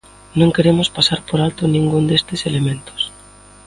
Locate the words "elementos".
2.49-3.01